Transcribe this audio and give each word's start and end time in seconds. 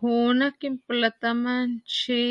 Ju´u 0.00 0.26
nak 0.38 0.54
kinpulataman 0.60 1.68
chi 1.96 2.22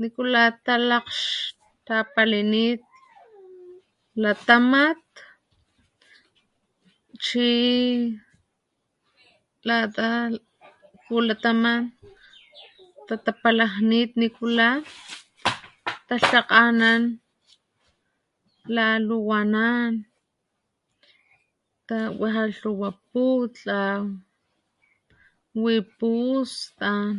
nikula 0.00 0.44
talakgxtapalinit 0.64 2.80
latamat 4.22 5.02
chi 7.24 7.48
lata 9.66 10.10
pulataman 11.04 11.82
tatapalajnit 13.06 14.10
nikula 14.20 14.68
talhakganan 16.08 17.02
laluwanan 18.74 19.92
ta 21.86 21.98
wija 22.20 22.44
tluwa 22.58 22.88
putlaw 23.10 24.02
wi 25.62 25.74
pustan 25.98 27.14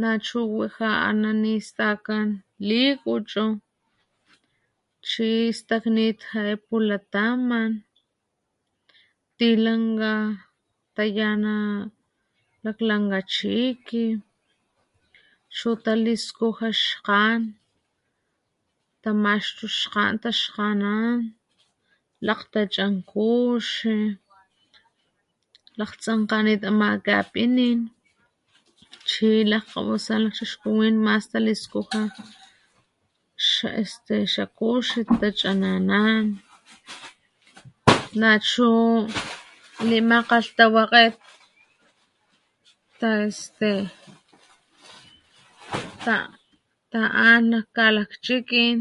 nachu 0.00 0.40
wija 0.56 0.88
ana´ 1.08 1.30
nistakan 1.42 2.26
likuchu 2.68 3.44
chi 5.08 5.28
staknit 5.58 6.18
ja´e 6.32 6.52
pulataman 6.66 7.70
tilankga 9.36 10.12
tayana 10.96 11.54
laklankga 12.64 13.18
chiki 13.34 14.06
chutaliskuja 15.56 16.68
xkgan 16.82 17.40
tamaxtu 19.02 19.64
xkgan 19.78 20.14
taxkganan 20.22 21.18
lakg 22.26 22.42
tachan 22.54 22.94
kuxi 23.10 23.96
lakgtsankanit 25.78 26.62
ama´kapinin 26.70 27.80
chi 29.08 29.28
lakgkgawasan 29.52 30.20
lakchixkuwin 30.24 30.96
mas 31.04 31.24
taliskuja 31.30 32.02
xa 33.48 33.68
este 33.82 34.16
kuxi 34.58 35.02
tachananan 35.20 36.26
nachu 38.20 38.72
limakgalhtawakget 39.88 41.16
ta 43.00 43.10
este 43.28 43.70
ta 46.04 46.14
ta´an 46.92 47.42
nak 47.50 47.66
kalakchikin 47.76 48.76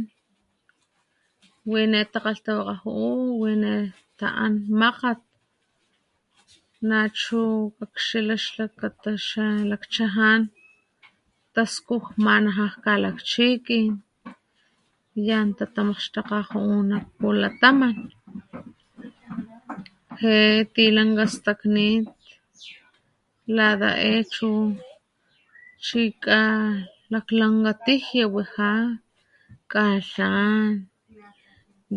wine 1.72 2.02
takgalhtawakga 2.14 2.75
ju´u 2.84 3.09
wine 3.42 3.75
ta´an 4.20 4.53
makgat 4.80 5.22
nachu 6.89 7.44
kakxila 7.78 8.38
xlakata 8.44 9.14
xalak 9.28 9.84
chajan 9.94 10.42
taskujmanaja 11.53 12.67
kalakchikin 12.86 13.92
yan 15.28 15.50
tatamamakgxtakga 15.58 16.42
ju´u 16.50 16.75
nak 16.92 17.06
pulataman 17.17 17.95
je 20.20 20.39
tilankga 20.73 21.25
staknit 21.34 22.09
lata 23.56 23.92
e 24.14 24.16
chu 24.34 24.52
chi 25.86 26.03
kgalaklankga 26.23 27.73
tijia 27.86 28.25
wija 28.36 28.73
kgalhan 29.72 30.72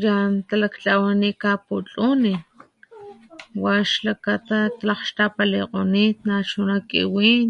yan 0.03 0.33
talakgtlawan 0.49 1.17
ni 1.23 1.31
kaputlunin 1.43 2.41
wa 3.63 3.71
ixlakata 3.85 4.59
talakgaxtapalikgonit 5.25 6.19
nachuna 6.29 6.77
kiwin 6.91 7.49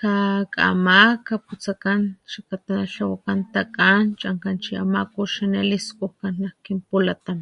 kakamaka 0.00 1.34
putsakan 1.46 2.00
xlakata 2.30 2.72
natlawakan 2.78 3.38
takgan 3.52 4.02
chankan 4.20 4.56
chi 4.62 4.72
ama 4.82 5.00
kuxi 5.12 5.44
ne 5.52 5.60
liskujkan 5.70 6.34
nak 6.42 6.56
kin 6.64 6.78
pulataman 6.88 7.40